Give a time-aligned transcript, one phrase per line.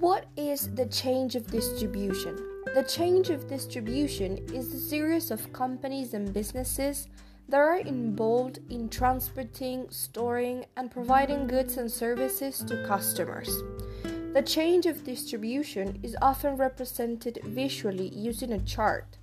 [0.00, 2.36] the change of distribution.
[2.72, 7.08] The change of distribution is a series of companies and businesses
[7.48, 13.50] that are involved in transporting, storing, and providing goods and services to customers.
[14.34, 19.18] The change of distribution is often represented visually using a chart.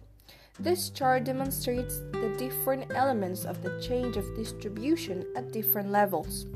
[0.60, 6.48] This chart demonstrates the different elements of the change of distribution at different levels.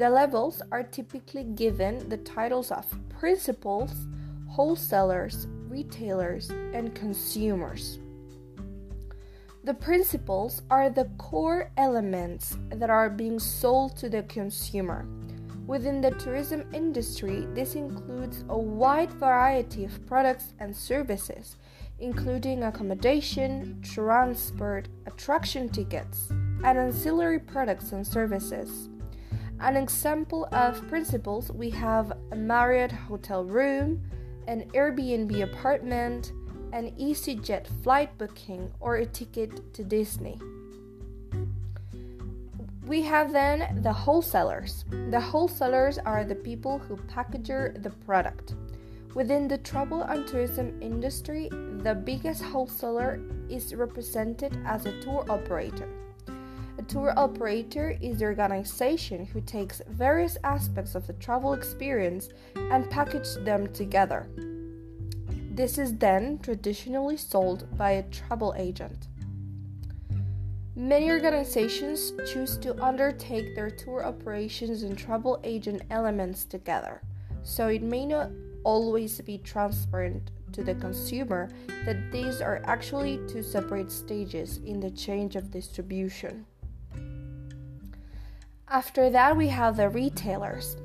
[0.00, 3.92] The levels are typically given the titles of principals,
[4.48, 7.98] wholesalers, retailers, and consumers.
[9.62, 15.06] The principals are the core elements that are being sold to the consumer.
[15.66, 21.56] Within the tourism industry, this includes a wide variety of products and services,
[21.98, 26.30] including accommodation, transport, attraction tickets,
[26.64, 28.89] and ancillary products and services.
[29.60, 34.02] An example of principals we have a Marriott hotel room,
[34.48, 36.32] an Airbnb apartment,
[36.72, 40.38] an EasyJet flight booking, or a ticket to Disney.
[42.86, 44.86] We have then the wholesalers.
[45.10, 48.54] The wholesalers are the people who package the product.
[49.14, 55.88] Within the travel and tourism industry, the biggest wholesaler is represented as a tour operator.
[56.80, 62.88] A tour operator is the organization who takes various aspects of the travel experience and
[62.88, 64.30] packages them together.
[65.52, 69.08] This is then traditionally sold by a travel agent.
[70.74, 77.02] Many organizations choose to undertake their tour operations and travel agent elements together,
[77.42, 78.30] so it may not
[78.64, 81.50] always be transparent to the consumer
[81.84, 86.46] that these are actually two separate stages in the change of distribution.
[88.72, 90.76] After that, we have the retailers.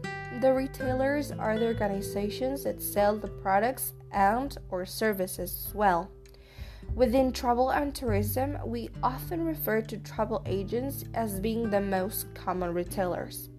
[0.42, 6.10] The retailers are the organizations that sell the products and or services as well.
[6.96, 12.74] Within travel and tourism, we often refer to travel agents as being the most common
[12.74, 13.50] retailers.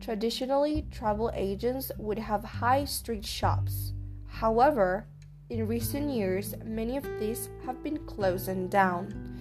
[0.00, 3.92] Traditionally, travel agents would have high street shops.
[4.26, 5.06] However,
[5.50, 9.31] in recent years, many of these have been closing down.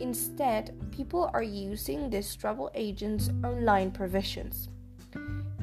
[0.00, 4.68] Instead, people are using these travel agents' online provisions.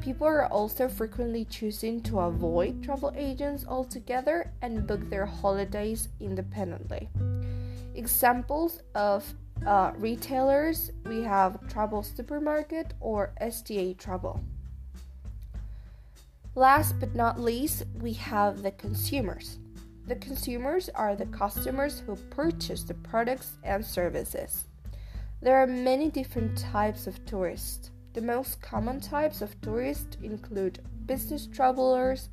[0.02, 7.10] People are also frequently choosing to avoid travel agents altogether and book their holidays independently.
[7.96, 9.24] Examples of
[9.66, 14.44] uh, retailers we have Travel Supermarket or STA Travel.
[16.56, 19.60] Last but not least, we have the consumers.
[20.08, 24.66] The consumers are the customers who purchase the products and services.
[25.42, 27.90] There are many different types of tourists.
[28.14, 32.30] The most common types of tourists include business travelers,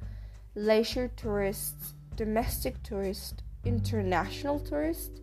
[0.55, 5.21] leisure tourists, domestic tourists, international tourists,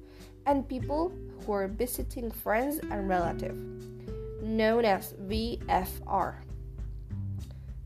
[0.48, 1.14] and people
[1.46, 3.60] who are visiting friends and relatives,
[4.42, 6.49] known as VFR.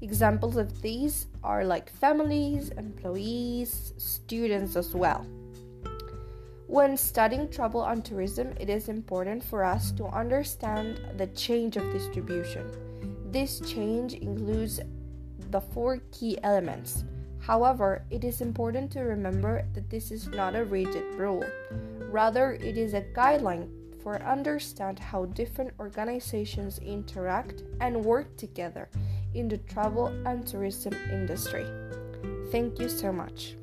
[0.04, 5.26] Examples of these are like families, employees, students as well.
[6.68, 11.90] When studying travel and tourism, it is important for us to understand the change of
[11.94, 12.70] distribution.
[13.32, 14.82] This change includes
[15.52, 17.06] the four key elements.
[17.40, 21.46] However, it is important to remember that this is not a rigid rule.
[22.12, 23.70] Rather, it is a guideline
[24.02, 28.90] for understand how different organizations interact and work together
[29.34, 31.66] in the travel and tourism industry.
[32.52, 33.56] Thank you so much.